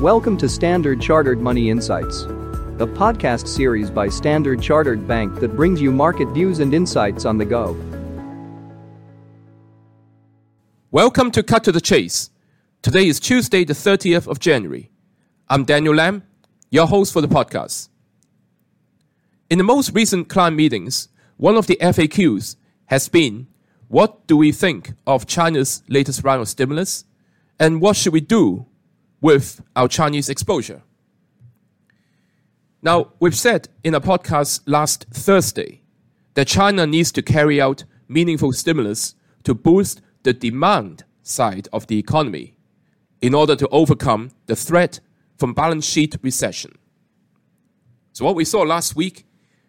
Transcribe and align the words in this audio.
Welcome 0.00 0.38
to 0.38 0.48
Standard 0.48 0.98
Chartered 0.98 1.42
Money 1.42 1.68
Insights, 1.68 2.22
a 2.22 2.86
podcast 2.86 3.46
series 3.46 3.90
by 3.90 4.08
Standard 4.08 4.62
Chartered 4.62 5.06
Bank 5.06 5.40
that 5.40 5.54
brings 5.54 5.78
you 5.78 5.92
market 5.92 6.26
views 6.28 6.60
and 6.60 6.72
insights 6.72 7.26
on 7.26 7.36
the 7.36 7.44
go. 7.44 7.76
Welcome 10.90 11.30
to 11.32 11.42
Cut 11.42 11.64
to 11.64 11.72
the 11.72 11.82
Chase. 11.82 12.30
Today 12.80 13.08
is 13.08 13.20
Tuesday, 13.20 13.62
the 13.62 13.74
30th 13.74 14.26
of 14.26 14.40
January. 14.40 14.90
I'm 15.50 15.66
Daniel 15.66 15.94
Lam, 15.94 16.22
your 16.70 16.86
host 16.86 17.12
for 17.12 17.20
the 17.20 17.28
podcast. 17.28 17.90
In 19.50 19.58
the 19.58 19.64
most 19.64 19.92
recent 19.92 20.30
client 20.30 20.56
meetings, 20.56 21.10
one 21.36 21.56
of 21.56 21.66
the 21.66 21.76
FAQs 21.78 22.56
has 22.86 23.10
been 23.10 23.48
what 23.88 24.26
do 24.26 24.38
we 24.38 24.50
think 24.50 24.94
of 25.06 25.26
China's 25.26 25.82
latest 25.90 26.24
round 26.24 26.40
of 26.40 26.48
stimulus 26.48 27.04
and 27.58 27.82
what 27.82 27.96
should 27.96 28.14
we 28.14 28.22
do 28.22 28.64
with 29.20 29.60
our 29.76 29.88
Chinese 29.88 30.28
exposure? 30.28 30.82
Now, 32.82 33.12
we've 33.20 33.36
said 33.36 33.68
in 33.84 33.94
a 33.94 34.00
podcast 34.00 34.62
last 34.64 35.06
Thursday 35.12 35.82
that 36.34 36.46
China 36.46 36.86
needs 36.86 37.12
to 37.12 37.22
carry 37.22 37.60
out 37.60 37.84
meaningful 38.08 38.52
stimulus 38.52 39.14
to 39.44 39.54
boost 39.54 40.00
the 40.22 40.32
demand 40.32 41.04
side 41.22 41.68
of 41.72 41.86
the 41.88 41.98
economy 41.98 42.56
in 43.20 43.34
order 43.34 43.54
to 43.54 43.68
overcome 43.68 44.30
the 44.46 44.56
threat 44.56 45.00
from 45.36 45.52
balance 45.52 45.84
sheet 45.84 46.16
recession. 46.22 46.78
So, 48.12 48.24
what 48.24 48.34
we 48.34 48.44
saw 48.44 48.62
last 48.62 48.96
week, 48.96 49.26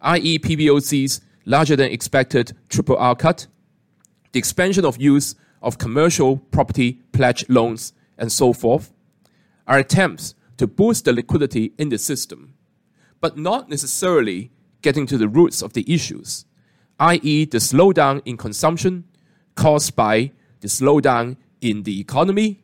i.e., 0.00 0.38
PBOC's 0.38 1.20
larger 1.44 1.76
than 1.76 1.90
expected 1.90 2.56
triple 2.70 2.96
R 2.96 3.14
cut, 3.14 3.46
the 4.32 4.38
expansion 4.38 4.86
of 4.86 5.00
use 5.00 5.34
of 5.60 5.76
commercial 5.76 6.38
property 6.38 7.00
pledge 7.12 7.44
loans, 7.50 7.92
and 8.16 8.32
so 8.32 8.52
forth, 8.52 8.93
are 9.66 9.78
attempts 9.78 10.34
to 10.56 10.66
boost 10.66 11.04
the 11.04 11.12
liquidity 11.12 11.72
in 11.78 11.88
the 11.88 11.98
system, 11.98 12.54
but 13.20 13.36
not 13.36 13.68
necessarily 13.68 14.50
getting 14.82 15.06
to 15.06 15.18
the 15.18 15.28
roots 15.28 15.62
of 15.62 15.72
the 15.72 15.92
issues, 15.92 16.44
i.e., 17.00 17.44
the 17.46 17.58
slowdown 17.58 18.20
in 18.24 18.36
consumption 18.36 19.04
caused 19.54 19.96
by 19.96 20.30
the 20.60 20.68
slowdown 20.68 21.36
in 21.60 21.82
the 21.84 22.00
economy 22.00 22.62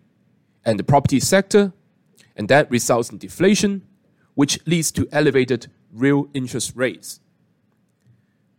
and 0.65 0.79
the 0.79 0.85
property 0.85 1.21
sector, 1.21 1.73
and 2.37 2.49
that 2.49 2.71
results 2.71 3.11
in 3.11 3.19
deflation, 3.19 3.83
which 4.35 4.59
leads 4.67 4.93
to 4.93 5.09
elevated 5.13 5.67
real 5.93 6.29
interest 6.35 6.73
rates. 6.77 7.21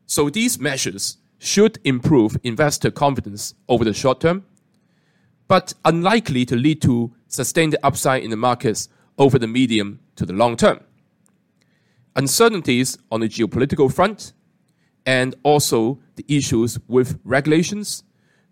So 0.05 0.29
these 0.29 0.59
measures 0.59 1.17
should 1.39 1.79
improve 1.83 2.37
investor 2.43 2.91
confidence 2.91 3.53
over 3.69 3.85
the 3.85 3.93
short 3.93 4.19
term, 4.19 4.45
but 5.47 5.73
unlikely 5.85 6.45
to 6.45 6.55
lead 6.55 6.81
to 6.81 7.13
sustained 7.31 7.75
upside 7.81 8.23
in 8.23 8.29
the 8.29 8.37
markets 8.37 8.89
over 9.17 9.39
the 9.39 9.47
medium 9.47 9.99
to 10.15 10.25
the 10.25 10.33
long 10.33 10.55
term. 10.55 10.79
Uncertainties 12.15 12.97
on 13.11 13.21
the 13.21 13.29
geopolitical 13.29 13.91
front 13.91 14.33
and 15.05 15.33
also 15.43 15.99
the 16.15 16.25
issues 16.27 16.77
with 16.87 17.19
regulations 17.23 18.03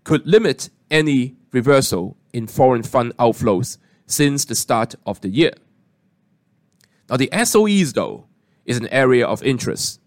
could 0.04 0.26
limit 0.26 0.70
any 0.90 1.36
reversal 1.52 2.18
in 2.34 2.48
foreign 2.48 2.84
fund 2.84 3.16
outflows 3.18 3.78
since 4.06 4.46
the 4.46 4.56
start 4.56 4.96
of 5.06 5.20
the 5.22 5.30
year. 5.30 5.52
Now, 7.10 7.18
the 7.18 7.30
SOEs, 7.34 7.94
though, 7.94 8.28
is 8.66 8.78
an 8.78 8.88
area 8.88 9.26
of 9.26 9.44
interest. 9.44 10.00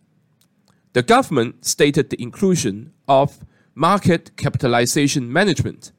The 0.93 1.03
government 1.03 1.65
stated 1.65 2.11
the 2.11 2.23
inclusion 2.23 2.93
of 3.07 3.45
market 3.75 4.37
capitalization 4.37 5.33
management 5.33 5.93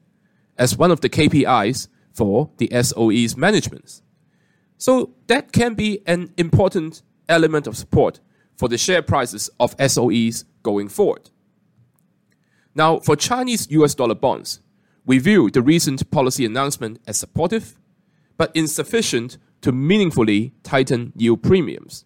as 0.56 0.76
one 0.76 0.90
of 0.90 1.00
the 1.00 1.08
KPIs 1.08 1.88
for 2.14 2.50
the 2.56 2.70
SOE's 2.82 3.36
management. 3.36 4.00
So 4.78 5.14
that 5.26 5.52
can 5.52 5.74
be 5.74 6.00
an 6.06 6.32
important 6.38 7.02
element 7.28 7.66
of 7.66 7.76
support 7.76 8.20
for 8.56 8.68
the 8.68 8.78
share 8.78 9.02
prices 9.02 9.50
of 9.60 9.76
SOEs 9.76 10.44
going 10.62 10.88
forward. 10.88 11.30
Now, 12.74 12.98
for 13.00 13.16
Chinese 13.16 13.70
US 13.70 13.94
dollar 13.94 14.14
bonds, 14.14 14.60
we 15.04 15.18
view 15.18 15.50
the 15.50 15.62
recent 15.62 16.10
policy 16.10 16.46
announcement 16.46 16.98
as 17.06 17.18
supportive, 17.18 17.76
but 18.36 18.50
insufficient 18.54 19.38
to 19.60 19.72
meaningfully 19.72 20.52
tighten 20.62 21.12
yield 21.16 21.42
premiums. 21.42 22.04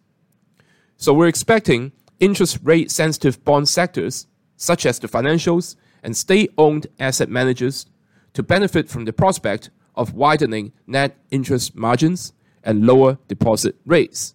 So 0.97 1.13
we're 1.13 1.29
expecting 1.29 1.93
interest 2.19 2.59
rate 2.63 2.91
sensitive 2.91 3.45
bond 3.45 3.69
sectors, 3.69 4.27
such 4.57 4.85
as 4.85 4.99
the 4.99 5.09
financials 5.09 5.77
and 6.03 6.17
state 6.17 6.53
owned 6.59 6.87
asset 6.99 7.29
managers, 7.29 7.87
to 8.35 8.43
benefit 8.43 8.89
from 8.89 9.05
the 9.05 9.13
prospect 9.13 9.71
of 9.99 10.15
widening 10.15 10.73
net 10.87 11.19
interest 11.31 11.77
margins 11.77 12.33
and 12.63 12.87
lower 12.87 13.19
deposit 13.29 13.77
rates. 13.85 14.35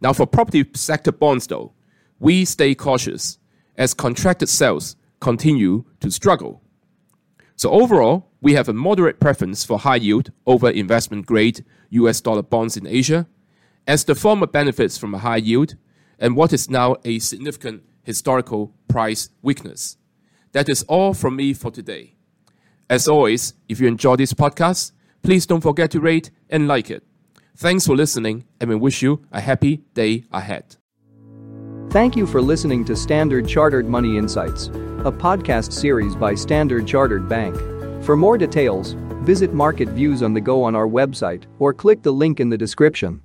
Now, 0.00 0.12
for 0.12 0.26
property 0.26 0.64
sector 0.74 1.12
bonds, 1.12 1.46
though, 1.46 1.72
we 2.18 2.44
stay 2.44 2.74
cautious 2.74 3.38
as 3.76 3.92
contracted 3.92 4.48
sales 4.48 4.96
continue 5.20 5.84
to 6.00 6.10
struggle. 6.10 6.62
So, 7.56 7.70
overall, 7.70 8.30
we 8.40 8.54
have 8.54 8.68
a 8.68 8.72
moderate 8.72 9.20
preference 9.20 9.64
for 9.64 9.78
high 9.78 9.96
yield 9.96 10.32
over 10.46 10.70
investment 10.70 11.26
grade 11.26 11.64
US 11.90 12.20
dollar 12.20 12.42
bonds 12.42 12.76
in 12.76 12.86
Asia, 12.86 13.26
as 13.86 14.04
the 14.04 14.14
former 14.14 14.46
benefits 14.46 14.96
from 14.96 15.14
a 15.14 15.18
high 15.18 15.36
yield 15.36 15.76
and 16.18 16.36
what 16.36 16.52
is 16.52 16.70
now 16.70 16.96
a 17.04 17.18
significant 17.18 17.82
historical 18.02 18.72
price 18.88 19.30
weakness. 19.42 19.96
That 20.52 20.68
is 20.68 20.82
all 20.84 21.14
from 21.14 21.36
me 21.36 21.52
for 21.52 21.70
today. 21.70 22.14
As 22.92 23.08
always, 23.08 23.54
if 23.70 23.80
you 23.80 23.88
enjoy 23.88 24.16
this 24.16 24.34
podcast, 24.34 24.92
please 25.22 25.46
don't 25.46 25.62
forget 25.62 25.90
to 25.92 25.98
rate 25.98 26.30
and 26.50 26.68
like 26.68 26.90
it. 26.90 27.02
Thanks 27.56 27.86
for 27.86 27.96
listening, 27.96 28.44
and 28.60 28.68
we 28.68 28.76
wish 28.76 29.00
you 29.00 29.24
a 29.32 29.40
happy 29.40 29.78
day 29.94 30.24
ahead. 30.30 30.76
Thank 31.88 32.16
you 32.16 32.26
for 32.26 32.42
listening 32.42 32.84
to 32.84 32.94
Standard 32.94 33.48
Chartered 33.48 33.88
Money 33.88 34.18
Insights, 34.18 34.66
a 34.66 35.10
podcast 35.10 35.72
series 35.72 36.14
by 36.14 36.34
Standard 36.34 36.86
Chartered 36.86 37.30
Bank. 37.30 37.56
For 38.04 38.14
more 38.14 38.36
details, 38.36 38.92
visit 39.24 39.54
Market 39.54 39.88
Views 39.88 40.22
on 40.22 40.34
the 40.34 40.42
Go 40.42 40.62
on 40.62 40.74
our 40.74 40.86
website 40.86 41.44
or 41.58 41.72
click 41.72 42.02
the 42.02 42.12
link 42.12 42.40
in 42.40 42.50
the 42.50 42.58
description. 42.58 43.22